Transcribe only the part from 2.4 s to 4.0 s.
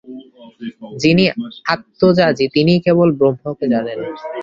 তিনিই কেবল ব্রহ্মকে জানেন।